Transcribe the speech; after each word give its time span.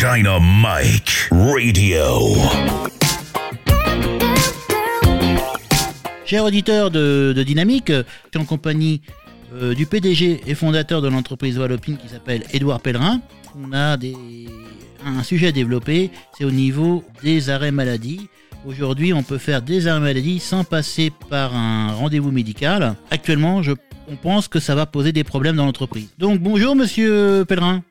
Dynamite 0.00 1.28
Radio. 1.30 2.34
Chers 6.24 6.42
auditeurs 6.42 6.90
de, 6.90 7.34
de 7.36 7.42
Dynamique, 7.42 7.88
je 7.92 8.02
suis 8.32 8.40
en 8.40 8.46
compagnie 8.46 9.02
euh, 9.52 9.74
du 9.74 9.84
PDG 9.84 10.40
et 10.46 10.54
fondateur 10.54 11.02
de 11.02 11.08
l'entreprise 11.08 11.58
Wallopine 11.58 11.98
qui 11.98 12.08
s'appelle 12.08 12.44
Édouard 12.54 12.80
Pellerin. 12.80 13.20
On 13.62 13.74
a 13.74 13.98
un 15.04 15.22
sujet 15.22 15.48
à 15.48 15.52
développer, 15.52 16.10
c'est 16.38 16.46
au 16.46 16.50
niveau 16.50 17.04
des 17.22 17.50
arrêts 17.50 17.70
maladie. 17.70 18.30
Aujourd'hui, 18.64 19.12
on 19.12 19.22
peut 19.22 19.36
faire 19.36 19.60
des 19.60 19.86
arrêts 19.86 20.00
maladie 20.00 20.38
sans 20.38 20.64
passer 20.64 21.12
par 21.28 21.54
un 21.54 21.92
rendez-vous 21.92 22.32
médical. 22.32 22.96
Actuellement, 23.10 23.62
je, 23.62 23.72
on 24.10 24.16
pense 24.16 24.48
que 24.48 24.60
ça 24.60 24.74
va 24.74 24.86
poser 24.86 25.12
des 25.12 25.24
problèmes 25.24 25.56
dans 25.56 25.66
l'entreprise. 25.66 26.08
Donc 26.16 26.40
bonjour 26.40 26.74
Monsieur 26.74 27.44
Pellerin. 27.46 27.82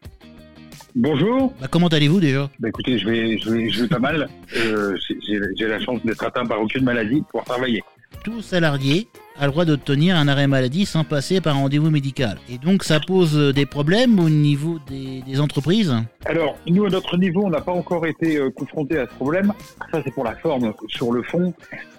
Bonjour. 0.95 1.53
Bah, 1.61 1.67
comment 1.69 1.87
allez-vous 1.87 2.19
déjà 2.19 2.49
Bah 2.59 2.69
écoutez, 2.69 2.97
je 2.97 3.07
vais, 3.07 3.37
je 3.37 3.49
vais, 3.49 3.69
je 3.69 3.81
vais 3.81 3.87
pas 3.87 3.99
mal. 3.99 4.27
Euh, 4.57 4.97
j'ai 5.27 5.39
j'ai 5.55 5.67
la 5.67 5.79
chance 5.79 6.03
d'être 6.03 6.23
atteint 6.23 6.45
par 6.45 6.61
aucune 6.61 6.83
maladie 6.83 7.23
pour 7.31 7.43
travailler. 7.43 7.83
Tout 8.23 8.41
salarié 8.41 9.07
a 9.39 9.45
le 9.45 9.51
droit 9.51 9.65
d'obtenir 9.65 10.17
un 10.17 10.27
arrêt 10.27 10.47
maladie 10.47 10.85
sans 10.85 11.03
passer 11.03 11.39
par 11.39 11.55
un 11.55 11.61
rendez-vous 11.61 11.89
médical. 11.89 12.37
Et 12.49 12.57
donc 12.57 12.83
ça 12.83 12.99
pose 12.99 13.53
des 13.53 13.65
problèmes 13.65 14.19
au 14.19 14.29
niveau 14.29 14.79
des, 14.87 15.39
entreprises? 15.39 15.95
Alors, 16.25 16.57
nous, 16.67 16.85
à 16.85 16.89
notre 16.89 17.15
niveau, 17.15 17.45
on 17.45 17.49
n'a 17.49 17.61
pas 17.61 17.71
encore 17.71 18.05
été 18.05 18.37
euh, 18.37 18.49
confronté 18.49 18.97
à 18.97 19.05
ce 19.05 19.13
problème. 19.13 19.53
Ça, 19.91 20.01
c'est 20.03 20.13
pour 20.13 20.25
la 20.25 20.35
forme. 20.35 20.73
Sur 20.89 21.13
le 21.13 21.23
fond, 21.23 21.53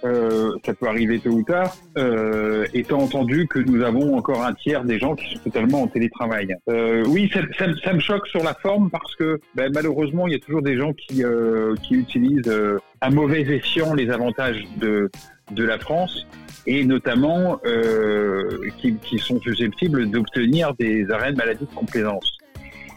euh, 0.05 0.53
ça 0.67 0.75
peut 0.75 0.89
arriver 0.89 1.19
tôt 1.21 1.31
ou 1.31 1.43
tard, 1.43 1.75
euh, 1.97 2.67
étant 2.75 2.99
entendu 2.99 3.47
que 3.47 3.59
nous 3.59 3.83
avons 3.83 4.17
encore 4.17 4.43
un 4.45 4.53
tiers 4.53 4.85
des 4.85 4.99
gens 4.99 5.15
qui 5.15 5.35
sont 5.35 5.41
totalement 5.45 5.83
en 5.83 5.87
télétravail. 5.87 6.55
Euh, 6.69 7.05
oui, 7.07 7.31
ça, 7.33 7.93
me 7.93 8.01
choque 8.01 8.27
sur 8.27 8.43
la 8.43 8.55
forme 8.55 8.91
parce 8.91 9.15
que 9.17 9.41
ben, 9.55 9.71
malheureusement, 9.75 10.27
il 10.27 10.35
y 10.35 10.37
a 10.37 10.41
toujours 10.41 10.63
des 10.63 10.77
gens 10.77 10.93
qui, 10.93 11.25
euh, 11.25 11.75
qui 11.83 11.95
utilisent 11.95 12.49
euh, 12.49 12.79
à 13.01 13.11
mauvais 13.11 13.43
escient 13.43 13.95
les 13.95 14.11
avantages 14.11 14.63
de, 14.77 15.11
de 15.51 15.65
la 15.65 15.79
France 15.79 16.27
et 16.67 16.85
notamment 16.85 17.61
euh, 17.65 18.69
qui, 18.79 18.95
qui 18.97 19.19
sont 19.19 19.41
susceptibles 19.41 20.11
d'obtenir 20.11 20.75
des 20.75 21.11
arrêts 21.11 21.33
de 21.33 21.37
maladie 21.37 21.65
de 21.65 21.75
complaisance. 21.75 22.39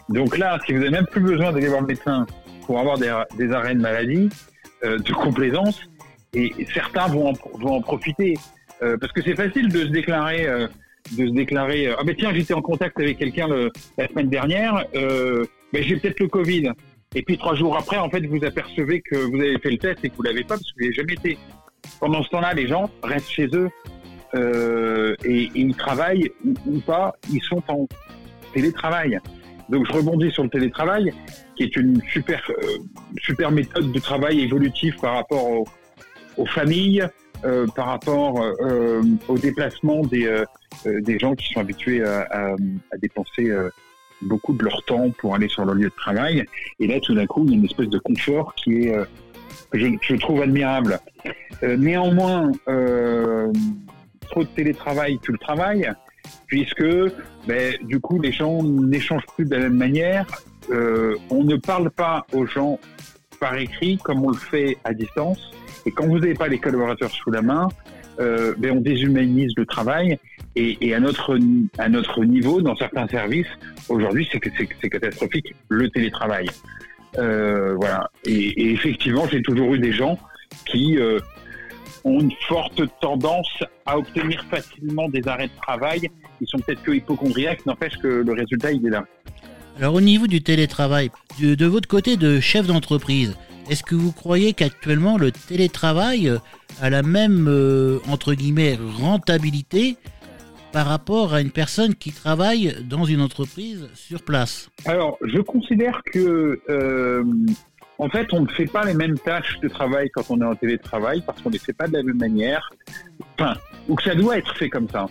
Donc 0.08 0.36
là, 0.36 0.58
si 0.66 0.72
vous 0.72 0.78
n'avez 0.78 0.90
même 0.90 1.06
plus 1.06 1.22
besoin 1.22 1.52
d'aller 1.52 1.68
voir 1.68 1.80
le 1.80 1.86
médecin 1.86 2.26
pour 2.66 2.78
avoir 2.78 2.98
des, 2.98 3.12
des 3.38 3.52
arrêts 3.52 3.74
de 3.74 3.80
maladie 3.80 4.28
euh, 4.84 4.98
de 4.98 5.12
complaisance, 5.12 5.80
et 6.34 6.52
certains 6.74 7.06
vont 7.06 7.30
en, 7.30 7.58
vont 7.58 7.76
en 7.76 7.80
profiter 7.80 8.34
euh, 8.82 8.96
parce 8.98 9.12
que 9.12 9.22
c'est 9.22 9.36
facile 9.36 9.68
de 9.68 9.80
se 9.80 9.90
déclarer, 9.90 10.46
de 11.16 11.26
se 11.26 11.32
déclarer. 11.32 11.94
ah 11.96 12.02
ben 12.04 12.14
tiens, 12.16 12.32
j'étais 12.34 12.54
en 12.54 12.62
contact 12.62 12.98
avec 12.98 13.18
quelqu'un 13.18 13.48
la 13.96 14.08
semaine 14.08 14.28
dernière, 14.28 14.84
euh, 14.94 15.46
ben 15.72 15.82
j'ai 15.82 15.96
peut-être 15.96 16.20
le 16.20 16.28
Covid. 16.28 16.72
Et 17.14 17.22
puis 17.22 17.38
trois 17.38 17.54
jours 17.54 17.76
après, 17.76 17.96
en 17.96 18.10
fait, 18.10 18.26
vous 18.26 18.44
apercevez 18.44 19.00
que 19.00 19.16
vous 19.16 19.36
avez 19.36 19.58
fait 19.58 19.70
le 19.70 19.78
test 19.78 20.04
et 20.04 20.10
que 20.10 20.16
vous 20.16 20.22
l'avez 20.22 20.42
pas 20.42 20.56
parce 20.56 20.72
que 20.72 20.78
vous 20.78 20.82
n'avez 20.82 20.94
jamais 20.94 21.14
été. 21.14 21.38
Pendant 22.04 22.22
ce 22.22 22.28
temps-là, 22.28 22.52
les 22.52 22.68
gens 22.68 22.90
restent 23.02 23.30
chez 23.30 23.48
eux 23.54 23.70
euh, 24.34 25.16
et, 25.24 25.48
ils 25.54 25.74
travaillent 25.74 26.30
ou, 26.66 26.78
pas, 26.80 27.16
ils 27.32 27.40
sont 27.40 27.62
en 27.66 27.88
télétravail. 28.52 29.18
Donc 29.70 29.86
je 29.86 29.92
rebondis 29.94 30.30
sur 30.30 30.42
le 30.42 30.50
télétravail, 30.50 31.14
qui 31.56 31.62
est 31.62 31.74
une 31.76 32.02
super 32.12 32.42
euh, 32.50 32.76
super 33.22 33.50
méthode 33.50 33.90
de 33.90 33.98
travail 33.98 34.42
évolutif 34.42 35.00
par 35.00 35.14
rapport 35.14 35.64
aux, 36.36 36.46
familles, 36.46 37.08
euh, 37.46 37.66
par 37.74 37.86
rapport 37.86 38.38
euh, 38.42 39.00
au 39.28 39.38
déplacement 39.38 40.02
des 40.02 40.44
des 40.84 41.18
gens 41.18 41.34
qui 41.34 41.54
sont 41.54 41.60
habitués 41.60 42.04
à, 42.04 42.54
dépenser 43.00 43.50
beaucoup 44.20 44.52
de 44.52 44.62
leur 44.62 44.84
temps 44.84 45.08
pour 45.08 45.34
aller 45.34 45.48
sur 45.48 45.64
leur 45.64 45.74
lieu 45.74 45.88
de 45.88 45.96
travail. 45.96 46.44
Et 46.80 46.86
là, 46.86 47.00
tout 47.00 47.14
d'un 47.14 47.24
coup, 47.24 47.44
il 47.46 47.52
y 47.52 47.54
a 47.54 47.56
une 47.56 47.64
espèce 47.64 47.88
de 47.88 47.98
confort 47.98 48.54
qui 48.56 48.88
est 48.88 48.94
je, 49.72 50.16
trouve 50.16 50.42
admirable. 50.42 51.00
Euh, 51.62 51.76
néanmoins, 51.76 52.52
euh, 52.68 53.52
trop 54.30 54.42
de 54.44 54.48
télétravail 54.48 55.18
tue 55.22 55.32
le 55.32 55.38
travail, 55.38 55.90
puisque 56.46 56.84
ben, 57.46 57.74
du 57.82 58.00
coup, 58.00 58.20
les 58.20 58.32
gens 58.32 58.62
n'échangent 58.62 59.26
plus 59.34 59.44
de 59.44 59.54
la 59.54 59.62
même 59.62 59.76
manière. 59.76 60.26
Euh, 60.70 61.16
on 61.30 61.44
ne 61.44 61.56
parle 61.56 61.90
pas 61.90 62.26
aux 62.32 62.46
gens 62.46 62.78
par 63.40 63.56
écrit 63.56 63.98
comme 63.98 64.24
on 64.24 64.30
le 64.30 64.36
fait 64.36 64.78
à 64.84 64.94
distance. 64.94 65.50
Et 65.86 65.90
quand 65.90 66.06
vous 66.06 66.18
n'avez 66.18 66.34
pas 66.34 66.48
les 66.48 66.58
collaborateurs 66.58 67.10
sous 67.10 67.30
la 67.30 67.42
main, 67.42 67.68
ben, 68.18 68.70
on 68.70 68.80
déshumanise 68.80 69.52
le 69.56 69.66
travail. 69.66 70.18
Et, 70.56 70.94
à, 70.94 71.00
notre, 71.00 71.36
à 71.78 71.88
notre 71.88 72.24
niveau, 72.24 72.62
dans 72.62 72.76
certains 72.76 73.08
services, 73.08 73.48
aujourd'hui, 73.88 74.28
c'est 74.30 74.88
catastrophique, 74.88 75.52
le 75.68 75.90
télétravail. 75.90 76.46
Euh, 77.18 77.74
voilà. 77.74 78.10
Et, 78.24 78.72
effectivement, 78.72 79.26
j'ai 79.30 79.42
toujours 79.42 79.74
eu 79.74 79.78
des 79.78 79.92
gens 79.92 80.18
qui 80.66 80.98
euh, 80.98 81.18
ont 82.04 82.20
une 82.20 82.32
forte 82.48 82.82
tendance 83.00 83.62
à 83.86 83.98
obtenir 83.98 84.44
facilement 84.50 85.08
des 85.08 85.26
arrêts 85.26 85.48
de 85.48 85.60
travail. 85.60 86.10
Ils 86.40 86.48
sont 86.48 86.58
peut-être 86.58 86.82
que 86.82 86.92
hypochondriaques, 86.92 87.64
n'empêche 87.66 87.96
que 87.98 88.08
le 88.08 88.32
résultat, 88.32 88.72
il 88.72 88.86
est 88.86 88.90
là. 88.90 89.04
Alors 89.78 89.94
au 89.94 90.00
niveau 90.00 90.26
du 90.26 90.42
télétravail, 90.42 91.10
de, 91.40 91.66
votre 91.66 91.88
côté 91.88 92.16
de 92.16 92.38
chef 92.38 92.66
d'entreprise, 92.66 93.36
est-ce 93.68 93.82
que 93.82 93.96
vous 93.96 94.12
croyez 94.12 94.52
qu'actuellement 94.52 95.18
le 95.18 95.32
télétravail 95.32 96.32
a 96.80 96.90
la 96.90 97.02
même, 97.02 97.46
euh, 97.48 97.98
entre 98.08 98.34
guillemets, 98.34 98.78
rentabilité 98.98 99.96
par 100.74 100.86
rapport 100.86 101.34
à 101.34 101.40
une 101.40 101.52
personne 101.52 101.94
qui 101.94 102.10
travaille 102.10 102.74
dans 102.82 103.04
une 103.04 103.20
entreprise 103.20 103.88
sur 103.94 104.22
place 104.22 104.70
Alors, 104.86 105.16
je 105.22 105.40
considère 105.40 106.02
que, 106.12 106.60
euh, 106.68 107.22
en 107.98 108.08
fait, 108.08 108.32
on 108.32 108.40
ne 108.40 108.48
fait 108.48 108.66
pas 108.66 108.84
les 108.84 108.92
mêmes 108.92 109.16
tâches 109.16 109.60
de 109.62 109.68
travail 109.68 110.10
quand 110.10 110.24
on 110.30 110.40
est 110.40 110.44
en 110.44 110.56
télétravail 110.56 111.22
parce 111.24 111.40
qu'on 111.40 111.50
ne 111.50 111.54
les 111.54 111.60
fait 111.60 111.72
pas 111.72 111.86
de 111.86 111.92
la 111.92 112.02
même 112.02 112.18
manière. 112.18 112.68
Enfin, 113.38 113.54
ou 113.88 113.94
que 113.94 114.02
ça 114.02 114.16
doit 114.16 114.36
être 114.36 114.52
fait 114.56 114.68
comme 114.68 114.88
ça. 114.88 115.06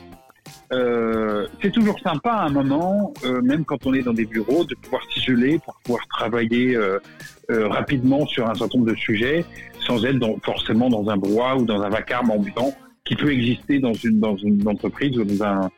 Euh, 0.74 1.48
c'est 1.62 1.72
toujours 1.72 1.98
sympa 2.02 2.32
à 2.32 2.44
un 2.48 2.50
moment, 2.50 3.14
euh, 3.24 3.42
même 3.42 3.64
quand 3.64 3.86
on 3.86 3.94
est 3.94 4.02
dans 4.02 4.12
des 4.12 4.26
bureaux, 4.26 4.66
de 4.66 4.76
pouvoir 4.76 5.02
s'isoler 5.14 5.60
pour 5.60 5.76
pouvoir 5.86 6.06
travailler 6.08 6.78
rapidement 7.50 8.26
sur 8.26 8.50
un 8.50 8.56
certain 8.56 8.80
nombre 8.80 8.92
de 8.92 8.98
sujets 8.98 9.46
sans 9.86 10.04
être 10.04 10.20
forcément 10.44 10.90
dans 10.90 11.10
un 11.10 11.16
brouhaha 11.16 11.56
ou 11.56 11.66
dans 11.66 11.82
un 11.82 11.90
vacarme 11.90 12.32
ambulant 12.32 12.74
qui 13.06 13.16
peut 13.16 13.32
exister 13.32 13.80
dans 13.80 13.94
une, 13.94 14.20
dans 14.20 14.38
une 14.38 14.68
entreprise 14.68 15.18
ou 15.18 15.24
dans 15.24 15.44
un, 15.44 15.72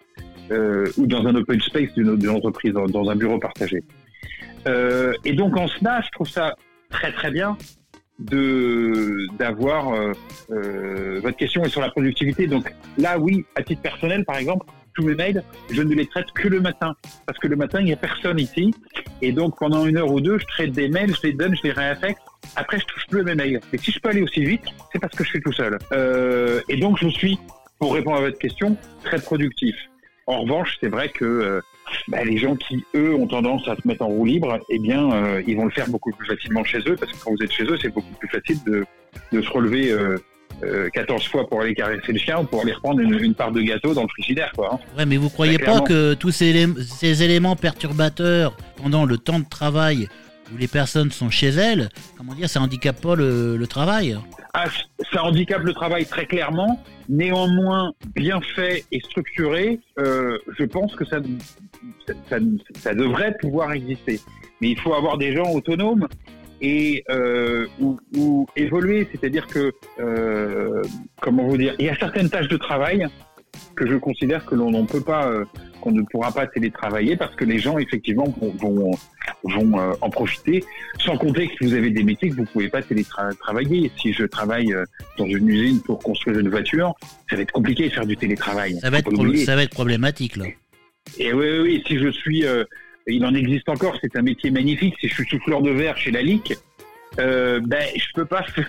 euh, 0.52 0.86
ou 0.97 1.08
dans 1.08 1.25
un 1.25 1.36
open 1.36 1.59
space 1.59 1.94
d'une 1.94 2.30
entreprise, 2.30 2.74
dans, 2.74 2.86
dans 2.86 3.09
un 3.09 3.16
bureau 3.16 3.40
partagé. 3.40 3.84
Euh, 4.68 5.13
et 5.24 5.34
donc 5.34 5.58
en 5.58 5.68
cela, 5.68 6.02
je 6.02 6.09
trouve 6.12 6.30
ça 6.30 6.56
très 6.90 7.12
très 7.12 7.31
bien 7.31 7.58
de 8.19 9.28
d'avoir 9.38 9.94
euh, 9.94 10.12
euh, 10.52 11.19
votre 11.22 11.38
question 11.38 11.64
est 11.64 11.69
sur 11.69 11.81
la 11.81 11.90
productivité. 11.90 12.47
Donc 12.47 12.74
là, 12.97 13.19
oui, 13.19 13.46
à 13.56 13.64
titre 13.64 13.81
personnel, 13.81 14.24
par 14.25 14.38
exemple, 14.38 14.66
tous 14.94 15.03
mes 15.03 15.16
mails, 15.16 15.44
je 15.69 15.81
ne 15.81 15.94
les 15.94 16.08
traite 16.08 16.31
que 16.34 16.47
le 16.47 16.62
matin 16.62 16.96
parce 17.25 17.38
que 17.38 17.47
le 17.47 17.58
matin 17.58 17.80
il 17.81 17.85
n'y 17.85 17.94
a 17.94 17.97
personne 17.97 18.40
ici 18.40 18.74
et 19.22 19.34
donc 19.34 19.58
pendant 19.59 19.85
une 19.85 19.97
heure 19.97 20.12
ou 20.12 20.22
deux, 20.22 20.40
je 20.40 20.46
traite 20.46 20.72
des 20.72 20.88
mails, 20.88 21.14
je 21.14 21.28
les 21.28 21.34
donne, 21.34 21.56
je 21.56 21.64
les 21.64 21.72
réaffecte. 21.72 22.22
Après, 22.56 22.79
je 22.79 22.85
touche 22.85 23.06
plus 23.09 23.22
à 23.22 23.23
mes 23.23 23.35
mails. 23.35 23.59
Et 23.73 23.78
si 23.78 23.91
je 23.91 24.00
peux 24.00 24.09
aller 24.09 24.22
aussi 24.22 24.44
vite, 24.44 24.63
c'est 24.91 25.00
parce 25.00 25.13
que 25.16 25.23
je 25.23 25.29
suis 25.29 25.41
tout 25.41 25.51
seul. 25.53 25.78
Euh, 25.91 26.62
et 26.69 26.78
donc, 26.78 26.97
je 27.01 27.07
suis, 27.09 27.38
pour 27.79 27.94
répondre 27.94 28.18
à 28.18 28.22
votre 28.22 28.38
question, 28.40 28.78
très 29.03 29.19
productif. 29.19 29.75
En 30.28 30.41
revanche, 30.41 30.78
c'est 30.81 30.88
vrai 30.90 31.09
que 31.09 31.25
euh, 31.25 31.62
bah, 32.07 32.23
les 32.23 32.38
gens 32.38 32.56
qui, 32.56 32.84
eux, 32.96 33.13
ont 33.13 33.28
tendance 33.28 33.68
à 33.68 33.75
se 33.75 33.88
mettre 33.88 34.03
en 34.03 34.07
roue 34.07 34.25
libre, 34.25 34.59
eh 34.69 34.79
bien, 34.79 35.12
euh, 35.12 35.41
ils 35.46 35.56
vont 35.57 35.66
le 35.66 35.72
faire 35.72 35.88
beaucoup 35.90 36.12
plus 36.12 36.25
facilement 36.28 36.63
chez 36.63 36.79
eux, 36.88 36.96
parce 37.00 37.12
que 37.12 37.18
quand 37.23 37.31
vous 37.31 37.44
êtes 37.44 37.51
chez 37.51 37.63
eux, 37.66 37.78
c'est 37.81 37.94
beaucoup 37.94 38.13
plus 38.19 38.29
facile 38.29 38.57
de, 38.66 38.85
de 39.31 39.41
se 39.41 39.50
relever 39.50 39.91
euh, 39.91 40.17
euh, 40.63 40.90
14 40.90 41.28
fois 41.28 41.47
pour 41.47 41.62
aller 41.62 41.75
caresser 41.75 42.13
le 42.13 42.17
chien 42.17 42.40
ou 42.40 42.44
pour 42.46 42.62
aller 42.62 42.72
reprendre 42.73 43.02
une, 43.02 43.13
une 43.22 43.35
part 43.35 43.52
de 43.52 43.62
gâteau 43.62 43.94
dans 43.94 44.03
le 44.03 44.07
frigidaire, 44.07 44.52
quoi. 44.56 44.75
hein. 44.75 44.79
Ouais, 44.97 45.06
mais 45.06 45.17
vous 45.17 45.29
croyez 45.29 45.57
Bah, 45.57 45.66
pas 45.66 45.72
clairement. 45.72 45.84
que 45.85 46.13
tous 46.16 46.31
ces, 46.31 46.53
élé- 46.53 46.81
ces 46.84 47.22
éléments 47.23 47.56
perturbateurs 47.57 48.56
pendant 48.81 49.06
le 49.06 49.17
temps 49.17 49.40
de 49.40 49.46
travail 49.49 50.08
où 50.53 50.58
les 50.58 50.68
personnes 50.68 51.12
sont 51.12 51.30
chez 51.30 51.50
elles, 51.50 51.90
comment 52.18 52.34
dire, 52.34 52.50
ça 52.50 52.62
handicape 52.62 53.02
pas 53.02 53.16
le, 53.16 53.64
travail 53.68 54.18
Ah, 54.53 54.66
ça 55.12 55.24
handicape 55.24 55.64
le 55.64 55.74
travail 55.74 56.06
très 56.06 56.26
clairement. 56.26 56.84
Néanmoins, 57.09 57.94
bien 58.16 58.42
fait 58.56 58.86
et 58.92 59.00
structuré, 59.00 59.80
euh, 60.00 60.38
je 60.58 60.66
pense 60.66 60.96
que 60.96 61.06
ça, 61.06 61.20
devrait 62.94 63.36
pouvoir 63.40 63.74
exister. 63.74 64.20
Mais 64.62 64.70
il 64.70 64.80
faut 64.80 64.94
avoir 64.94 65.18
des 65.18 65.36
gens 65.36 65.52
autonomes 65.52 66.08
et 66.62 67.03
euh, 67.09 67.68
ou, 67.80 68.48
évoluer. 68.56 69.08
C'est-à-dire 69.12 69.48
que, 69.48 69.72
euh, 70.00 70.82
comment 71.22 71.48
vous 71.48 71.58
dire, 71.58 71.76
il 71.80 71.86
y 71.86 71.90
a 71.90 71.96
certaines 71.96 72.30
tâches 72.30 72.48
de 72.48 72.58
travail 72.58 73.08
que 73.76 73.88
je 73.88 73.96
considère 73.96 74.46
que 74.46 74.56
l'on 74.56 74.72
ne 74.72 74.88
peut 74.88 75.02
pas, 75.02 75.32
qu'on 75.85 75.91
ne 75.91 76.02
pourra 76.02 76.32
pas 76.32 76.47
télétravailler 76.47 77.16
parce 77.16 77.35
que 77.35 77.46
les 77.46 77.59
gens 77.59 77.78
effectivement 77.78 78.26
vont, 78.58 78.91
euh, 79.79 79.93
en 80.02 80.09
profiter. 80.09 80.64
Sans 80.99 81.16
compter 81.16 81.47
que 81.47 81.64
vous 81.64 81.73
avez 81.76 81.91
des 81.91 82.03
métiers 82.03 82.29
que 82.32 82.35
vous 82.35 82.46
pouvez 82.46 82.70
pas 82.70 82.82
télétravailler. 82.82 83.91
Si 84.02 84.11
je 84.14 84.23
travaille 84.26 84.73
euh, 84.73 84.84
dans 85.20 85.28
une 85.28 85.47
usine 85.47 85.82
pour 85.84 85.99
construire 85.99 86.40
une 86.40 86.49
voiture, 86.49 86.93
ça 87.29 87.35
va 87.35 87.43
être 87.43 87.52
compliqué 87.52 87.87
de 87.90 87.93
faire 87.93 88.08
du 88.08 88.17
télétravail. 88.17 88.79
ça 88.79 88.90
va, 88.90 88.97
être 88.97 89.11
pro- 89.11 89.35
ça 89.35 89.55
va 89.55 89.61
être 89.64 89.70
problématique 89.73 90.37
là. 90.37 90.46
Et 91.20 91.32
oui, 91.34 91.46
oui, 91.52 91.59
oui, 91.59 91.84
si 91.85 91.99
je 91.99 92.09
suis 92.09 92.46
euh, 92.47 92.64
il 93.05 93.23
en 93.23 93.35
existe 93.35 93.70
encore, 93.70 93.96
c'est 94.02 94.16
un 94.17 94.23
métier 94.23 94.49
magnifique. 94.49 94.96
Si 94.99 95.08
je 95.08 95.14
suis 95.14 95.28
souffleur 95.28 95.61
de 95.61 95.70
verre 95.70 95.96
chez 95.97 96.09
la 96.09 96.23
LIC, 96.23 96.55
ben 97.17 97.61
je 97.96 98.05
peux 98.16 98.26
pas, 98.26 98.43
je 98.58 98.64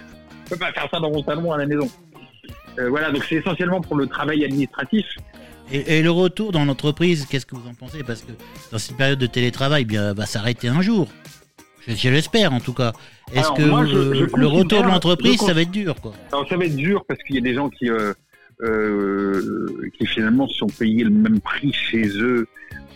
peux 0.50 0.56
pas 0.58 0.70
faire 0.72 0.88
ça 0.90 1.00
dans 1.00 1.10
mon 1.10 1.24
salon 1.24 1.50
à 1.52 1.56
la 1.58 1.64
maison. 1.66 1.88
Voilà, 2.78 3.10
donc 3.10 3.24
c'est 3.24 3.36
essentiellement 3.36 3.80
pour 3.80 3.96
le 3.96 4.06
travail 4.06 4.44
administratif. 4.44 5.06
Et, 5.72 6.02
le 6.02 6.10
retour 6.10 6.52
dans 6.52 6.64
l'entreprise, 6.64 7.26
qu'est-ce 7.26 7.46
que 7.46 7.56
vous 7.56 7.68
en 7.68 7.74
pensez? 7.74 8.04
Parce 8.04 8.22
que 8.22 8.32
dans 8.70 8.78
cette 8.78 8.96
période 8.96 9.18
de 9.18 9.26
télétravail, 9.26 9.84
bien, 9.84 10.14
va 10.14 10.26
s'arrêter 10.26 10.68
un 10.68 10.80
jour. 10.80 11.08
Je, 11.88 12.08
l'espère 12.08 12.52
en 12.52 12.60
tout 12.60 12.72
cas. 12.72 12.92
Est-ce 13.32 13.50
que 13.52 13.62
le 13.62 14.46
retour 14.46 14.82
de 14.82 14.88
l'entreprise, 14.88 15.40
ça 15.40 15.52
va 15.52 15.62
être 15.62 15.70
dur 15.70 16.00
quoi? 16.00 16.12
Alors 16.32 16.48
ça 16.48 16.56
va 16.56 16.64
être 16.64 16.76
dur 16.76 17.04
parce 17.06 17.20
qu'il 17.22 17.36
y 17.36 17.38
a 17.38 17.42
des 17.42 17.54
gens 17.54 17.68
qui, 17.68 17.90
euh, 17.90 18.12
euh, 18.62 19.90
qui 19.98 20.06
finalement 20.06 20.48
sont 20.48 20.66
payés 20.66 21.04
le 21.04 21.10
même 21.10 21.40
prix 21.40 21.72
chez 21.72 22.06
eux 22.18 22.46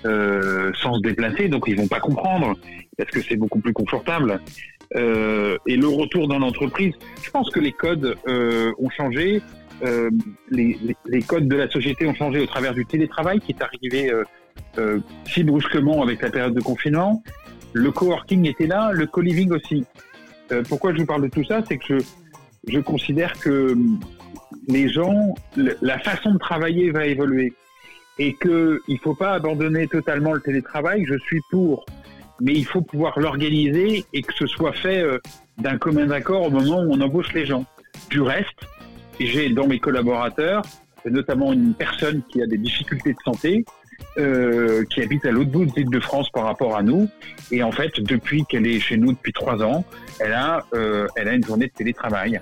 euh, 0.06 0.72
sans 0.82 0.94
se 0.94 1.00
déplacer, 1.02 1.48
donc 1.48 1.64
ils 1.66 1.76
vont 1.76 1.88
pas 1.88 2.00
comprendre 2.00 2.56
parce 2.96 3.10
que 3.10 3.20
c'est 3.20 3.36
beaucoup 3.36 3.60
plus 3.60 3.74
confortable. 3.74 4.40
Euh, 4.96 5.56
et 5.66 5.76
le 5.76 5.88
retour 5.88 6.26
dans 6.26 6.38
l'entreprise, 6.38 6.94
je 7.22 7.30
pense 7.30 7.50
que 7.50 7.60
les 7.60 7.72
codes 7.72 8.16
euh, 8.26 8.72
ont 8.78 8.90
changé, 8.90 9.42
euh, 9.84 10.10
les, 10.50 11.22
codes 11.26 11.48
de 11.48 11.56
la 11.56 11.70
société 11.70 12.06
ont 12.06 12.14
changé 12.14 12.40
au 12.40 12.46
travers 12.46 12.74
du 12.74 12.84
télétravail 12.86 13.40
qui 13.40 13.52
est 13.52 13.62
arrivé 13.62 14.12
euh, 14.78 14.98
si 15.26 15.44
brusquement 15.44 16.02
avec 16.02 16.22
la 16.22 16.30
période 16.30 16.54
de 16.54 16.60
confinement. 16.60 17.22
Le 17.72 17.90
coworking 17.90 18.48
était 18.48 18.66
là, 18.66 18.90
le 18.92 19.06
co-living 19.06 19.52
aussi. 19.52 19.84
pourquoi 20.68 20.92
je 20.92 20.98
vous 20.98 21.06
parle 21.06 21.22
de 21.22 21.28
tout 21.28 21.44
ça, 21.44 21.62
c'est 21.68 21.78
que 21.78 21.98
je, 21.98 22.04
je 22.66 22.80
considère 22.80 23.38
que 23.38 23.76
les 24.68 24.88
gens, 24.88 25.34
la 25.56 25.98
façon 25.98 26.32
de 26.32 26.38
travailler 26.38 26.90
va 26.90 27.06
évoluer 27.06 27.52
et 28.18 28.34
qu'il 28.34 28.78
ne 28.88 28.98
faut 29.02 29.14
pas 29.14 29.32
abandonner 29.32 29.86
totalement 29.86 30.32
le 30.32 30.40
télétravail. 30.40 31.04
Je 31.06 31.16
suis 31.18 31.40
pour, 31.50 31.86
mais 32.40 32.52
il 32.52 32.66
faut 32.66 32.82
pouvoir 32.82 33.18
l'organiser 33.18 34.04
et 34.12 34.22
que 34.22 34.34
ce 34.34 34.46
soit 34.46 34.72
fait 34.72 35.00
euh, 35.00 35.18
d'un 35.58 35.78
commun 35.78 36.10
accord 36.10 36.42
au 36.42 36.50
moment 36.50 36.82
où 36.82 36.92
on 36.92 37.00
embauche 37.00 37.32
les 37.32 37.46
gens. 37.46 37.64
Du 38.10 38.20
reste, 38.20 38.66
j'ai 39.26 39.50
dans 39.50 39.66
mes 39.66 39.78
collaborateurs 39.78 40.62
notamment 41.08 41.52
une 41.52 41.74
personne 41.74 42.22
qui 42.28 42.42
a 42.42 42.46
des 42.46 42.58
difficultés 42.58 43.12
de 43.12 43.18
santé, 43.24 43.64
euh, 44.18 44.84
qui 44.84 45.00
habite 45.00 45.24
à 45.24 45.30
l'autre 45.30 45.50
bout 45.50 45.64
de 45.64 45.72
l'île 45.76 45.90
de 45.90 46.00
France 46.00 46.28
par 46.30 46.44
rapport 46.44 46.76
à 46.76 46.82
nous. 46.82 47.08
Et 47.50 47.62
en 47.62 47.72
fait, 47.72 48.00
depuis 48.00 48.44
qu'elle 48.44 48.66
est 48.66 48.80
chez 48.80 48.96
nous 48.96 49.12
depuis 49.12 49.32
trois 49.32 49.62
ans, 49.62 49.84
elle 50.18 50.32
a, 50.32 50.66
euh, 50.74 51.06
elle 51.16 51.28
a 51.28 51.34
une 51.34 51.44
journée 51.44 51.66
de 51.66 51.72
télétravail. 51.72 52.40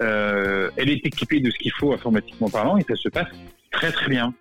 Euh, 0.00 0.70
elle 0.76 0.88
est 0.88 1.04
équipée 1.04 1.40
de 1.40 1.50
ce 1.50 1.58
qu'il 1.58 1.72
faut 1.72 1.92
informatiquement 1.92 2.48
parlant 2.48 2.78
et 2.78 2.84
ça 2.84 2.96
se 2.96 3.08
passe 3.08 3.28
très 3.70 3.92
très 3.92 4.08
bien. 4.08 4.32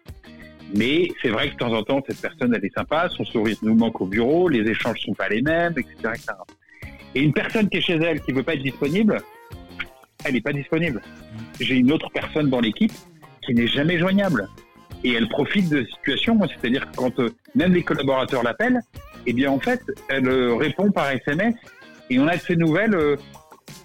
Mais 0.76 1.10
c'est 1.22 1.30
vrai 1.30 1.48
que 1.50 1.54
de 1.54 1.58
temps 1.58 1.74
en 1.74 1.84
temps, 1.84 2.02
cette 2.08 2.22
personne, 2.22 2.54
elle 2.54 2.64
est 2.64 2.74
sympa, 2.74 3.10
son 3.10 3.26
sourire 3.26 3.58
nous 3.64 3.76
manque 3.76 4.00
au 4.00 4.06
bureau, 4.06 4.48
les 4.48 4.70
échanges 4.70 5.00
sont 5.02 5.14
pas 5.14 5.28
les 5.28 5.42
mêmes, 5.42 5.74
etc. 5.76 6.14
Et 7.16 7.22
une 7.22 7.34
personne 7.34 7.68
qui 7.70 7.78
est 7.78 7.82
chez 7.82 7.96
elle, 7.96 8.22
qui 8.22 8.32
veut 8.32 8.44
pas 8.44 8.54
être 8.54 8.62
disponible, 8.62 9.20
elle 10.24 10.34
n'est 10.34 10.42
pas 10.42 10.54
disponible. 10.54 11.02
J'ai 11.60 11.76
une 11.76 11.92
autre 11.92 12.10
personne 12.12 12.50
dans 12.50 12.60
l'équipe 12.60 12.92
qui 13.46 13.54
n'est 13.54 13.68
jamais 13.68 13.98
joignable. 13.98 14.48
Et 15.04 15.14
elle 15.14 15.30
profite 15.30 15.70
de 15.70 15.80
la 15.80 15.86
situation, 15.86 16.40
c'est-à-dire 16.48 16.88
quand 16.96 17.20
euh, 17.20 17.30
même 17.56 17.74
les 17.74 17.84
collaborateurs 17.84 18.44
l'appellent, 18.44 18.82
eh 19.26 19.34
bien 19.34 19.50
en 19.50 19.60
fait, 19.60 19.82
elle 20.10 20.28
euh, 20.28 20.56
répond 20.56 20.92
par 20.92 21.10
SMS 21.10 21.56
et 22.10 22.20
on 22.20 22.28
a 22.28 22.36
de 22.36 22.42
ses 22.42 22.56
nouvelles 22.56 22.96
euh, 22.96 23.16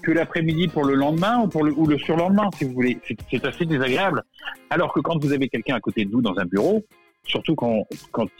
que 0.02 0.10
l'après-midi 0.10 0.68
pour 0.68 0.84
le 0.84 0.94
lendemain 0.94 1.42
ou, 1.42 1.48
pour 1.48 1.62
le, 1.62 1.72
ou 1.72 1.86
le 1.86 1.98
surlendemain, 1.98 2.50
si 2.58 2.64
vous 2.64 2.72
voulez. 2.72 2.98
C'est 3.30 3.44
assez 3.44 3.64
désagréable. 3.64 4.22
Alors 4.70 4.92
que 4.92 5.00
quand 5.00 5.22
vous 5.22 5.32
avez 5.32 5.48
quelqu'un 5.48 5.76
à 5.76 5.80
côté 5.80 6.04
de 6.04 6.10
vous 6.10 6.20
dans 6.20 6.36
un 6.38 6.46
bureau, 6.46 6.84
surtout 7.24 7.54
quand, 7.54 7.86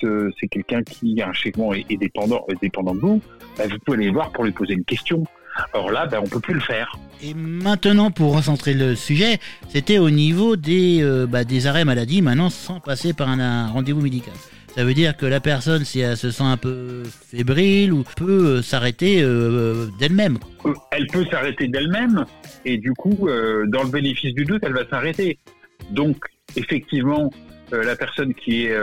c'est 0.03 0.49
quelqu'un 0.49 0.83
qui 0.83 1.23
un 1.23 1.33
est, 1.33 1.91
est, 1.91 1.97
dépendant, 1.97 2.45
est 2.49 2.61
dépendant 2.61 2.95
de 2.95 3.01
vous, 3.01 3.21
bah, 3.57 3.65
vous 3.71 3.79
pouvez 3.79 3.99
aller 3.99 4.11
voir 4.11 4.31
pour 4.31 4.45
lui 4.45 4.53
poser 4.53 4.75
une 4.75 4.85
question. 4.85 5.25
Alors 5.73 5.91
là, 5.91 6.07
bah, 6.07 6.21
on 6.23 6.29
peut 6.29 6.41
plus 6.41 6.55
le 6.55 6.61
faire. 6.61 6.97
Et 7.23 7.35
maintenant, 7.35 8.11
pour 8.11 8.35
recentrer 8.35 8.75
le 8.75 8.95
sujet, 8.95 9.39
c'était 9.69 9.99
au 9.99 10.11
niveau 10.11 10.57
des, 10.57 11.03
euh, 11.03 11.27
bah, 11.27 11.45
des 11.45 11.67
arrêts 11.67 11.85
maladie, 11.85 12.23
maintenant 12.23 12.51
sans 12.51 12.81
passer 12.81 13.13
par 13.13 13.29
un 13.29 13.69
rendez-vous 13.69 14.01
médical. 14.03 14.35
Ça 14.75 14.85
veut 14.85 14.95
dire 14.95 15.17
que 15.17 15.25
la 15.25 15.39
personne, 15.39 15.85
si 15.85 16.01
elle 16.01 16.17
se 16.17 16.33
sent 16.33 16.43
un 16.43 16.57
peu 16.57 17.05
fébrile 17.05 17.93
ou 17.93 18.03
peut 18.17 18.57
euh, 18.57 18.63
s'arrêter 18.63 19.23
euh, 19.23 19.87
d'elle-même. 20.01 20.39
Elle 20.91 21.07
peut 21.07 21.25
s'arrêter 21.27 21.69
d'elle-même 21.69 22.25
et 22.65 22.79
du 22.79 22.93
coup, 22.93 23.29
euh, 23.29 23.67
dans 23.69 23.85
le 23.85 23.91
bénéfice 23.91 24.35
du 24.35 24.45
doute, 24.45 24.63
elle 24.65 24.73
va 24.73 24.85
s'arrêter. 24.89 25.39
Donc, 25.91 26.17
effectivement, 26.57 27.31
la 27.71 27.95
personne 27.95 28.35
qui 28.35 28.67
est, 28.67 28.77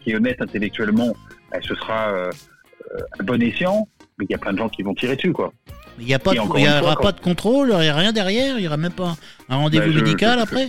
qui 0.00 0.10
est 0.10 0.16
honnête 0.16 0.40
intellectuellement, 0.40 1.14
elle, 1.52 1.62
ce 1.64 1.74
sera 1.74 2.28
un 3.18 3.24
bon 3.24 3.40
escient, 3.40 3.88
mais 4.18 4.26
il 4.28 4.32
y 4.32 4.34
a 4.34 4.38
plein 4.38 4.52
de 4.52 4.58
gens 4.58 4.68
qui 4.68 4.82
vont 4.82 4.94
tirer 4.94 5.16
dessus, 5.16 5.32
quoi. 5.32 5.52
Il 6.00 6.06
n'y 6.06 6.14
aura 6.14 6.96
pas 6.96 7.12
de 7.12 7.20
contrôle, 7.20 7.70
il 7.72 7.80
n'y 7.80 7.88
a 7.88 7.96
rien 7.96 8.12
derrière, 8.12 8.56
il 8.56 8.62
n'y 8.62 8.66
aura 8.66 8.76
même 8.76 8.92
pas 8.92 9.16
un 9.48 9.56
rendez-vous 9.56 9.92
ben, 9.92 10.02
médical 10.02 10.38
après 10.38 10.68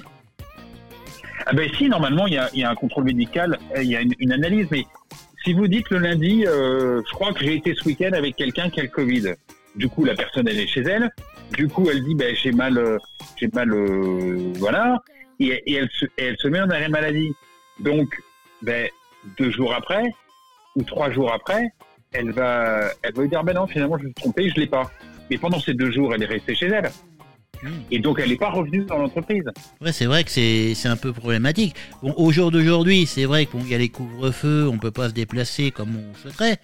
ah 1.45 1.53
ben 1.53 1.67
si, 1.77 1.89
normalement, 1.89 2.27
il 2.27 2.33
y 2.33 2.37
a, 2.37 2.49
y 2.53 2.63
a, 2.63 2.69
un 2.69 2.75
contrôle 2.75 3.05
médical, 3.05 3.57
il 3.75 3.85
y 3.85 3.95
a 3.95 4.01
une, 4.01 4.13
une, 4.19 4.31
analyse, 4.31 4.67
mais 4.69 4.85
si 5.43 5.53
vous 5.53 5.67
dites 5.67 5.89
le 5.89 5.97
lundi, 5.99 6.45
euh, 6.45 7.01
je 7.07 7.13
crois 7.13 7.33
que 7.33 7.43
j'ai 7.43 7.55
été 7.55 7.73
ce 7.73 7.85
week-end 7.85 8.11
avec 8.13 8.35
quelqu'un 8.35 8.69
qui 8.69 8.79
a 8.79 8.83
le 8.83 8.89
Covid, 8.89 9.33
du 9.75 9.87
coup, 9.89 10.03
la 10.03 10.15
personne, 10.15 10.47
elle 10.47 10.59
est 10.59 10.67
chez 10.67 10.81
elle, 10.81 11.09
du 11.57 11.67
coup, 11.67 11.89
elle 11.89 12.03
dit, 12.03 12.13
ben, 12.13 12.35
j'ai 12.35 12.51
mal, 12.51 12.77
euh, 12.77 12.97
j'ai 13.37 13.47
mal, 13.47 13.71
euh, 13.73 14.53
voilà, 14.57 15.01
et, 15.39 15.47
et, 15.65 15.75
elle 15.75 15.89
se, 15.91 16.05
elle 16.17 16.37
se 16.37 16.47
met 16.47 16.61
en 16.61 16.69
arrêt 16.69 16.89
maladie. 16.89 17.33
Donc, 17.79 18.21
ben, 18.61 18.89
deux 19.37 19.51
jours 19.51 19.73
après, 19.73 20.03
ou 20.75 20.83
trois 20.83 21.09
jours 21.09 21.33
après, 21.33 21.69
elle 22.11 22.31
va, 22.31 22.89
elle 23.01 23.13
va 23.13 23.21
lui 23.21 23.29
dire, 23.29 23.43
ben 23.43 23.53
non, 23.53 23.67
finalement, 23.67 23.97
je 23.97 24.03
me 24.03 24.07
suis 24.09 24.15
trompé, 24.15 24.49
je 24.49 24.55
l'ai 24.55 24.67
pas. 24.67 24.91
Mais 25.29 25.37
pendant 25.37 25.59
ces 25.59 25.73
deux 25.73 25.91
jours, 25.91 26.13
elle 26.13 26.23
est 26.23 26.27
restée 26.27 26.55
chez 26.55 26.67
elle. 26.67 26.89
Et 27.91 27.99
donc, 27.99 28.19
elle 28.19 28.29
n'est 28.29 28.37
pas 28.37 28.51
revenue 28.51 28.85
dans 28.85 28.97
l'entreprise. 28.97 29.43
Ouais, 29.81 29.91
c'est 29.91 30.05
vrai 30.05 30.23
que 30.23 30.31
c'est 30.31 30.87
un 30.87 30.95
peu 30.95 31.11
problématique. 31.11 31.75
Bon, 32.01 32.13
au 32.15 32.31
jour 32.31 32.51
d'aujourd'hui, 32.51 33.05
c'est 33.05 33.25
vrai 33.25 33.45
qu'il 33.45 33.67
y 33.67 33.75
a 33.75 33.77
les 33.77 33.89
couvre-feux, 33.89 34.67
on 34.67 34.77
peut 34.77 34.91
pas 34.91 35.09
se 35.09 35.13
déplacer 35.13 35.71
comme 35.71 35.95
on 35.95 36.15
souhaiterait. 36.15 36.57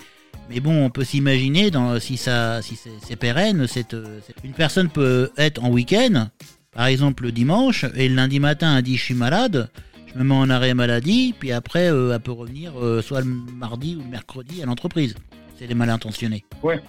Mais 0.50 0.60
bon, 0.60 0.86
on 0.86 0.90
peut 0.90 1.04
s'imaginer, 1.04 1.72
si, 2.00 2.18
ça, 2.18 2.62
si 2.62 2.78
c'est 3.02 3.16
pérenne, 3.16 3.68
cette, 3.68 3.96
une 4.44 4.54
personne 4.54 4.90
peut 4.90 5.32
être 5.38 5.64
en 5.64 5.70
week-end, 5.70 6.28
par 6.72 6.88
exemple 6.88 7.24
le 7.24 7.32
dimanche, 7.32 7.86
et 7.96 8.10
le 8.10 8.16
lundi 8.16 8.40
matin, 8.40 8.78
elle 8.78 8.84
dit 8.84 8.98
je 8.98 9.04
suis 9.04 9.14
malade, 9.14 9.70
je 10.08 10.20
me 10.20 10.24
mets 10.24 10.36
en 10.36 10.50
arrêt 10.50 10.74
maladie, 10.74 11.34
puis 11.38 11.52
après, 11.52 11.90
euh, 11.90 12.14
elle 12.14 12.20
peut 12.20 12.32
revenir 12.34 12.74
euh, 12.80 13.02
soit 13.02 13.22
le 13.22 13.28
mardi 13.28 13.96
ou 13.96 14.00
le 14.00 14.10
mercredi 14.10 14.62
à 14.62 14.66
l'entreprise. 14.66 15.16
C'est 15.58 15.68
des 15.68 15.74
mal 15.74 15.90
intentionnés. 15.90 16.44
Ouais. 16.62 16.82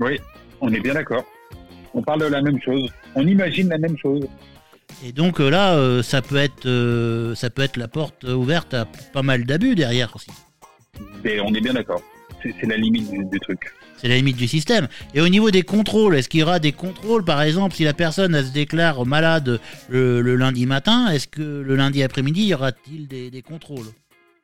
Oui, 0.00 0.18
on 0.60 0.72
est 0.72 0.80
bien 0.80 0.94
d'accord 0.94 1.24
on 1.96 2.02
parle 2.02 2.20
de 2.20 2.26
la 2.26 2.42
même 2.42 2.60
chose, 2.60 2.92
on 3.14 3.26
imagine 3.26 3.70
la 3.70 3.78
même 3.78 3.96
chose. 3.96 4.28
Et 5.04 5.12
donc 5.12 5.40
euh, 5.40 5.50
là, 5.50 5.74
euh, 5.74 6.02
ça 6.02 6.22
peut 6.22 6.36
être, 6.36 6.66
euh, 6.66 7.34
ça 7.34 7.50
peut 7.50 7.62
être 7.62 7.76
la 7.76 7.88
porte 7.88 8.24
ouverte 8.24 8.74
à 8.74 8.86
pas 9.12 9.22
mal 9.22 9.44
d'abus 9.44 9.74
derrière 9.74 10.14
aussi. 10.14 10.30
Et 11.24 11.40
on 11.40 11.52
est 11.54 11.60
bien 11.60 11.72
d'accord. 11.72 12.02
C'est 12.42 12.66
la 12.66 12.76
limite 12.76 13.10
du, 13.10 13.40
truc. 13.40 13.72
C'est 13.96 14.08
la 14.08 14.16
limite 14.16 14.36
du 14.36 14.46
système. 14.46 14.86
Et 15.14 15.20
au 15.20 15.28
niveau 15.28 15.50
des 15.50 15.62
contrôles, 15.62 16.14
est-ce 16.14 16.28
qu'il 16.28 16.40
y 16.40 16.42
aura 16.44 16.60
des 16.60 16.70
contrôles, 16.70 17.24
par 17.24 17.42
exemple, 17.42 17.74
si 17.74 17.82
la 17.82 17.94
personne 17.94 18.40
se 18.40 18.52
déclare 18.52 19.04
malade 19.04 19.58
le, 19.88 20.20
lundi 20.36 20.64
matin, 20.64 21.08
est-ce 21.08 21.26
que 21.26 21.42
le 21.42 21.74
lundi 21.74 22.04
après-midi, 22.04 22.46
y 22.46 22.54
aura-t-il 22.54 23.08
des, 23.08 23.42
contrôles? 23.42 23.86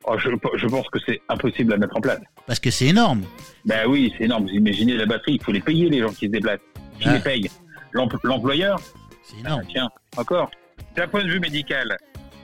Oh, 0.05 0.17
je, 0.17 0.67
pense 0.67 0.87
que 0.89 0.99
c'est 1.05 1.21
impossible 1.29 1.73
à 1.73 1.77
mettre 1.77 1.97
en 1.97 2.01
place. 2.01 2.21
Parce 2.45 2.59
que 2.59 2.71
c'est 2.71 2.87
énorme. 2.87 3.23
Ben 3.65 3.87
oui, 3.87 4.13
c'est 4.17 4.25
énorme. 4.25 4.43
Vous 4.43 4.53
imaginez 4.53 4.95
la 4.95 5.05
batterie, 5.05 5.35
il 5.35 5.43
faut 5.43 5.51
les 5.51 5.61
payer 5.61 5.89
les 5.89 5.99
gens 5.99 6.09
qui 6.09 6.25
se 6.25 6.31
déplacent. 6.31 6.59
Qui 6.99 7.09
les 7.09 7.19
paye 7.19 7.49
L'employeur 7.93 8.79
C'est 9.23 9.39
énorme. 9.39 9.61
Ah, 9.63 9.67
tiens, 9.69 9.89
encore. 10.17 10.51
D'un 10.95 11.07
point 11.07 11.23
de 11.23 11.29
vue 11.29 11.39
médical, 11.39 11.97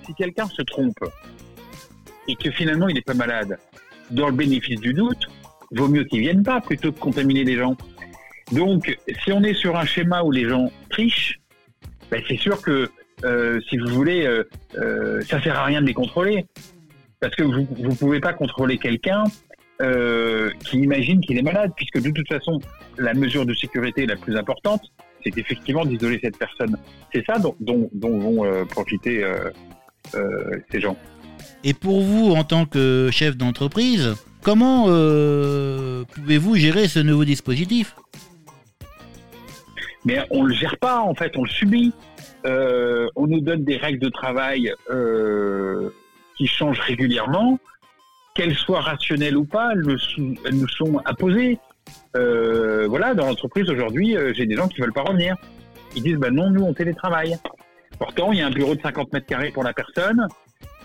si 0.06 0.14
quelqu'un 0.14 0.48
se 0.48 0.62
trompe 0.64 1.00
et 2.28 2.36
que 2.36 2.52
finalement 2.52 2.88
il 2.88 2.96
n'est 2.96 3.02
pas 3.02 3.14
malade, 3.14 3.58
dans 4.12 4.28
le 4.28 4.34
bénéfice 4.34 4.80
du 4.80 4.94
doute, 4.94 5.28
vaut 5.72 5.88
mieux 5.88 6.04
qu'il 6.04 6.22
vienne 6.22 6.44
pas 6.44 6.62
plutôt 6.62 6.92
que 6.92 7.00
contaminer 7.00 7.44
les 7.44 7.58
gens. 7.58 7.76
Donc, 8.52 8.98
si 9.24 9.32
on 9.32 9.44
est 9.44 9.54
sur 9.54 9.78
un 9.78 9.86
schéma 9.86 10.24
où 10.24 10.32
les 10.32 10.48
gens 10.48 10.72
trichent, 10.90 11.40
ben 12.10 12.22
c'est 12.28 12.38
sûr 12.38 12.62
que 12.62 12.90
euh, 13.24 13.60
si 13.70 13.78
vous 13.78 13.88
voulez, 13.88 14.26
euh, 14.26 14.44
euh, 14.78 15.22
ça 15.22 15.42
sert 15.42 15.58
à 15.58 15.66
rien 15.66 15.82
de 15.82 15.88
les 15.88 15.94
contrôler, 15.94 16.46
parce 17.20 17.36
que 17.36 17.44
vous 17.44 17.68
ne 17.78 17.96
pouvez 17.96 18.20
pas 18.20 18.34
contrôler 18.34 18.78
quelqu'un 18.78 19.24
euh, 19.82 20.52
qui 20.66 20.78
imagine 20.78 21.22
qu'il 21.22 21.38
est 21.38 21.42
malade, 21.42 21.72
puisque 21.76 22.02
de 22.02 22.10
toute 22.12 22.28
façon, 22.28 22.60
la 22.98 23.14
mesure 23.14 23.46
de 23.46 23.54
sécurité 23.54 24.06
la 24.06 24.16
plus 24.16 24.36
importante, 24.36 24.82
c'est 25.24 25.38
effectivement 25.38 25.86
d'isoler 25.86 26.20
cette 26.22 26.38
personne. 26.38 26.78
C'est 27.14 27.26
ça 27.26 27.40
dont, 27.40 27.56
dont, 27.60 27.90
vont 28.20 28.46
euh, 28.46 28.66
profiter 28.66 29.24
euh, 29.24 29.52
ces 30.72 30.82
gens. 30.82 30.98
Et 31.64 31.74
pour 31.74 32.02
vous, 32.02 32.32
en 32.32 32.44
tant 32.44 32.66
que 32.66 33.10
chef 33.12 33.38
d'entreprise, 33.38 34.16
comment 34.42 34.86
pouvez-vous 34.86 36.56
gérer 36.56 36.88
ce 36.88 37.00
nouveau 37.00 37.26
dispositif? 37.26 37.96
Mais 40.06 40.20
on 40.30 40.44
le 40.44 40.54
gère 40.54 40.78
pas, 40.78 41.00
en 41.00 41.14
fait, 41.16 41.36
on 41.38 41.44
le 41.44 41.50
subit. 41.50 41.94
on 42.46 43.28
nous 43.28 43.42
donne 43.42 43.64
des 43.64 43.78
règles 43.78 44.00
de 44.00 44.10
travail 44.10 44.74
qui 46.40 46.48
changent 46.48 46.80
régulièrement 46.80 47.60
qu'elles 48.34 48.56
soient 48.56 48.80
rationnelles 48.80 49.36
ou 49.36 49.44
pas, 49.44 49.74
elles, 49.74 49.82
nous 49.82 50.68
sont 50.70 51.02
imposées. 51.06 51.60
Euh, 52.16 52.88
voilà, 52.88 53.14
dans 53.14 53.26
l'entreprise 53.26 53.70
aujourd'hui, 53.70 54.16
euh, 54.16 54.34
j'ai 54.34 54.46
des 54.46 54.56
gens 54.56 54.70
qui 54.70 54.80
veulent 54.80 54.94
pas 54.94 55.02
revenir. 55.02 55.36
Ils 55.98 56.04
disent, 56.04 56.16
bah 56.16 56.32
non, 56.32 56.50
nous 56.50 56.64
on 56.64 56.74
télétravaille. 56.74 57.36
Pourtant, 58.00 58.32
il 58.32 58.40
y 58.40 58.42
a 58.42 58.48
un 58.48 58.52
bureau 58.52 58.74
de 58.74 58.82
50 58.82 59.12
mètres 59.12 59.26
carrés 59.26 59.52
pour 59.52 59.64
la 59.64 59.74
personne 59.74 60.28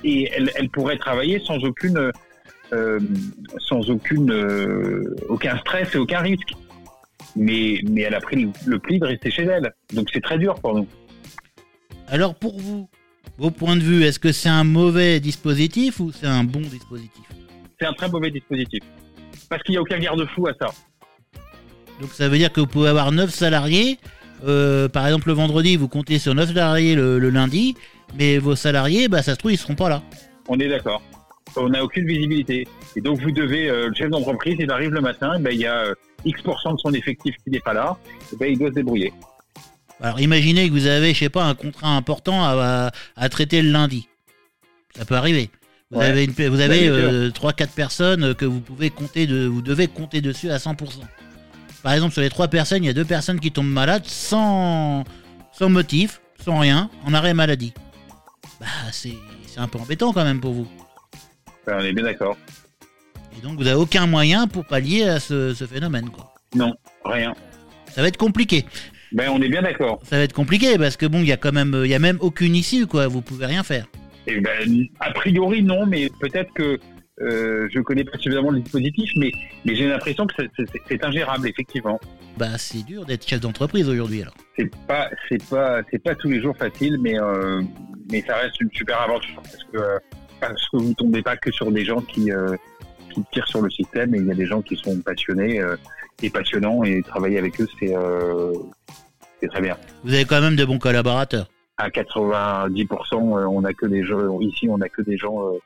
et 0.02 0.28
elle, 0.32 0.68
pourrait 0.70 0.99
travailler 0.99 1.38
sans 1.38 1.58
aucune, 1.62 2.11
euh, 2.73 3.00
sans 3.58 3.88
aucune, 3.88 4.32
aucun 5.28 5.56
stress 5.58 5.94
et 5.94 5.99
aucun 5.99 6.18
risque. 6.18 6.52
Mais, 7.37 7.80
mais 7.88 8.02
elle 8.02 8.14
a 8.14 8.20
pris 8.20 8.50
le 8.66 8.78
pli 8.80 8.99
de 8.99 9.06
rester 9.06 9.30
chez 9.30 9.44
elle. 9.44 9.73
Donc 9.92 10.08
c'est 10.12 10.20
très 10.20 10.38
dur 10.38 10.56
pour 10.56 10.75
nous. 10.75 10.88
Alors 12.08 12.34
pour 12.34 12.58
vous, 12.58 12.88
vos 13.38 13.50
points 13.50 13.76
de 13.76 13.82
vue, 13.82 14.04
est-ce 14.04 14.18
que 14.18 14.32
c'est 14.32 14.48
un 14.48 14.64
mauvais 14.64 15.20
dispositif 15.20 16.00
ou 16.00 16.12
c'est 16.12 16.26
un 16.26 16.44
bon 16.44 16.60
dispositif 16.60 17.24
C'est 17.80 17.86
un 17.86 17.92
très 17.92 18.08
mauvais 18.08 18.30
dispositif. 18.30 18.80
Parce 19.48 19.62
qu'il 19.62 19.72
n'y 19.72 19.78
a 19.78 19.82
aucun 19.82 19.98
garde-fou 19.98 20.46
à 20.46 20.52
ça. 20.58 20.72
Donc 22.00 22.10
ça 22.12 22.28
veut 22.28 22.38
dire 22.38 22.52
que 22.52 22.60
vous 22.60 22.66
pouvez 22.66 22.88
avoir 22.88 23.12
9 23.12 23.30
salariés. 23.30 23.98
euh, 24.46 24.88
par 24.88 25.06
exemple, 25.06 25.28
le 25.28 25.34
vendredi, 25.34 25.76
vous 25.76 25.88
comptez 25.88 26.18
sur 26.18 26.34
9 26.34 26.48
salariés 26.48 26.94
le, 26.94 27.18
le 27.18 27.30
lundi, 27.30 27.76
mais 28.18 28.38
vos 28.38 28.56
salariés, 28.56 29.08
bah, 29.08 29.22
ça 29.22 29.34
se 29.34 29.38
trouve, 29.38 29.52
ils 29.52 29.58
seront 29.58 29.74
pas 29.74 29.88
là. 29.88 30.02
On 30.48 30.58
est 30.58 30.68
d'accord. 30.68 31.02
On 31.56 31.68
n'a 31.68 31.84
aucune 31.84 32.06
visibilité. 32.06 32.66
Et 32.96 33.00
donc 33.00 33.20
vous 33.20 33.30
devez, 33.30 33.68
euh, 33.68 33.88
le 33.88 33.94
chef 33.94 34.10
d'entreprise, 34.10 34.56
il 34.58 34.70
arrive 34.70 34.90
le 34.90 35.00
matin, 35.00 35.38
ben, 35.40 35.50
il 35.52 35.60
y 35.60 35.66
a 35.66 35.84
euh, 35.84 35.94
X% 36.24 36.74
de 36.74 36.78
son 36.78 36.92
effectif 36.94 37.34
qui 37.44 37.50
n'est 37.50 37.60
pas 37.60 37.74
là, 37.74 37.96
et 38.32 38.36
ben, 38.36 38.50
il 38.52 38.58
doit 38.58 38.70
se 38.70 38.74
débrouiller. 38.74 39.12
Alors 40.00 40.20
imaginez 40.20 40.68
que 40.68 40.72
vous 40.72 40.86
avez, 40.86 41.14
je 41.14 41.18
sais 41.20 41.28
pas, 41.28 41.44
un 41.44 41.54
contrat 41.54 41.88
important 41.96 42.44
à, 42.44 42.90
à- 43.16 43.28
traiter 43.28 43.62
le 43.62 43.70
lundi. 43.70 44.08
Ça 44.96 45.04
peut 45.04 45.14
arriver. 45.14 45.50
Vous 45.90 45.98
Ouais. 46.00 46.06
avez, 46.06 46.24
une, 46.24 46.32
vous 46.32 46.60
avez 46.60 46.80
bien 46.80 46.92
euh, 46.92 47.30
3-4 47.30 47.68
personnes 47.68 48.34
que 48.34 48.44
vous 48.44 48.60
pouvez 48.60 48.90
compter 48.90 49.26
de, 49.26 49.46
vous 49.46 49.62
devez 49.62 49.86
compter 49.86 50.20
dessus 50.20 50.50
à 50.50 50.56
100%. 50.58 50.76
Par 51.82 51.92
exemple, 51.92 52.12
sur 52.12 52.22
les 52.22 52.30
3 52.30 52.48
personnes, 52.48 52.82
il 52.82 52.86
y 52.86 52.90
a 52.90 52.94
2 52.94 53.04
personnes 53.04 53.38
qui 53.38 53.52
tombent 53.52 53.66
malades 53.70 54.06
sans, 54.06 55.04
sans 55.52 55.68
motif, 55.68 56.20
sans 56.44 56.58
rien, 56.58 56.90
en 57.06 57.14
arrêt 57.14 57.34
maladie. 57.34 57.72
Bah, 58.60 58.66
c'est 58.92 59.14
c'est 59.46 59.60
un 59.60 59.68
peu 59.68 59.78
embêtant 59.78 60.12
quand 60.12 60.24
même 60.24 60.40
pour 60.40 60.52
vous. 60.52 60.68
Ben, 61.66 61.76
on 61.78 61.84
est 61.84 61.92
bien 61.92 62.02
d'accord. 62.04 62.36
Et 63.38 63.40
donc, 63.42 63.56
vous 63.58 63.64
n'avez 63.64 63.76
aucun 63.76 64.06
moyen 64.06 64.48
pour 64.48 64.64
pallier 64.64 65.04
à 65.04 65.20
ce, 65.20 65.54
ce 65.54 65.64
phénomène. 65.66 66.10
Quoi. 66.10 66.34
Non, 66.56 66.74
rien. 67.04 67.34
Ça 67.94 68.02
va 68.02 68.08
être 68.08 68.16
compliqué. 68.16 68.64
Ben, 69.14 69.30
on 69.30 69.40
est 69.40 69.49
bien 69.49 69.62
d'accord. 69.62 70.00
Ça 70.02 70.16
va 70.16 70.25
être 70.25 70.33
compliqué 70.33 70.76
parce 70.76 70.97
que 70.97 71.06
bon, 71.06 71.21
il 71.21 71.28
y 71.28 71.33
a 71.33 71.37
quand 71.37 71.52
même, 71.52 71.80
il 71.85 71.90
y 71.90 71.94
a 71.94 72.00
même 72.00 72.18
aucune 72.21 72.56
issue, 72.56 72.87
quoi. 72.87 73.06
Vous 73.06 73.23
pouvez 73.23 73.47
rien 73.47 73.62
faire. 73.62 73.87
Et 74.26 74.40
ben, 74.40 74.87
a 75.00 75.12
priori, 75.12 75.62
non, 75.62 75.87
mais 75.87 76.11
peut-être 76.21 76.52
que 76.52 76.78
euh, 77.21 77.68
je 77.73 77.78
connais 77.80 78.02
pas 78.02 78.18
suffisamment 78.18 78.50
le 78.50 78.59
dispositif, 78.59 79.09
mais, 79.16 79.30
mais 79.64 79.76
j'ai 79.76 79.87
l'impression 79.87 80.26
que 80.26 80.35
c'est- 80.88 81.04
ingérable, 81.04 81.49
effectivement. 81.49 82.00
Bah, 82.37 82.59
c'est 82.59 82.85
dur 82.85 83.04
d'être 83.04 83.25
chef 83.25 83.38
d'entreprise 83.40 83.88
aujourd'hui, 83.88 84.23
alors. 84.23 84.35
C'est 84.59 84.75
pas, 84.88 85.09
c'est 85.28 85.49
pas, 85.49 85.83
c'est 85.90 86.02
pas 86.02 86.16
tous 86.16 86.28
les 86.30 86.40
jours 86.40 86.56
facile, 86.56 86.99
mais, 87.00 87.16
euh, 87.21 87.62
mais 88.11 88.21
ça 88.23 88.35
reste 88.37 88.61
une 88.61 88.71
super 88.73 89.00
aventure 89.00 89.40
parce 89.42 89.64
que, 89.73 89.78
euh, 89.78 89.99
parce 90.40 90.68
que 90.71 90.76
vous 90.78 90.94
tombez 90.94 91.23
pas 91.23 91.37
que 91.37 91.52
sur 91.52 91.71
des 91.71 91.85
gens 91.85 92.00
qui, 92.00 92.33
euh, 92.33 92.56
qui 93.12 93.23
tirent 93.33 93.47
sur 93.47 93.62
le 93.62 93.71
système, 93.71 94.12
et 94.16 94.18
il 94.18 94.26
y 94.26 94.33
a 94.33 94.35
des 94.35 94.47
gens 94.47 94.61
qui 94.61 94.75
sont 94.76 94.99
passionnés 95.00 95.61
et 96.21 96.30
passionnants, 96.30 96.83
et 96.83 97.00
travailler 97.02 97.38
avec 97.38 97.61
eux, 97.61 97.68
c'est, 97.78 97.94
c'est 99.44 99.50
très 99.50 99.60
bien. 99.60 99.76
Vous 100.04 100.14
avez 100.14 100.24
quand 100.24 100.40
même 100.40 100.56
de 100.56 100.64
bons 100.64 100.78
collaborateurs. 100.78 101.48
À 101.76 101.88
90%, 101.88 102.88
euh, 103.14 103.46
on 103.46 103.64
a 103.64 103.72
que 103.72 103.86
des 103.86 104.04
gens, 104.04 104.40
ici, 104.40 104.68
on 104.70 104.80
a 104.80 104.88
que 104.88 105.02
des 105.02 105.16
gens 105.16 105.36
euh, 105.40 105.58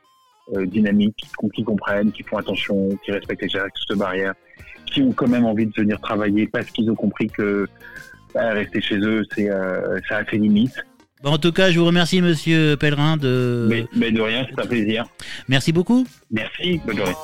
euh, 0.57 0.67
dynamiques, 0.67 1.17
qui, 1.17 1.51
qui 1.51 1.65
comprennent, 1.65 2.11
qui 2.11 2.23
font 2.23 2.39
attention, 2.39 2.89
qui 3.05 3.13
respectent 3.13 3.43
les 3.43 3.49
gestes 3.49 3.95
barrières, 3.95 4.35
qui 4.87 5.03
ont 5.03 5.13
quand 5.13 5.29
même 5.29 5.45
envie 5.45 5.67
de 5.67 5.73
venir 5.77 6.01
travailler 6.01 6.47
parce 6.47 6.67
qu'ils 6.71 6.91
ont 6.91 6.95
compris 6.95 7.29
que 7.29 7.67
bah, 8.35 8.51
rester 8.51 8.81
chez 8.81 8.97
eux, 8.99 9.23
c'est, 9.35 9.51
euh, 9.51 9.99
ça 10.09 10.19
a 10.19 10.25
ses 10.25 10.39
limites. 10.39 10.83
Bon, 11.23 11.33
en 11.33 11.39
tout 11.39 11.53
cas, 11.53 11.71
je 11.71 11.79
vous 11.79 11.87
remercie, 11.87 12.23
monsieur 12.23 12.77
Pellerin, 12.77 13.17
de. 13.17 13.67
Mais, 13.69 13.87
mais 13.95 14.11
de 14.11 14.21
rien, 14.21 14.47
c'est 14.49 14.61
un 14.61 14.67
plaisir. 14.67 15.05
Merci 15.49 15.73
beaucoup. 15.73 16.07
Merci, 16.31 16.81
bonne 16.87 16.97
journée. 16.97 17.15